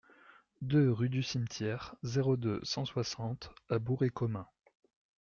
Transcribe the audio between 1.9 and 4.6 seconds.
zéro deux, cent soixante à Bourg-et-Comin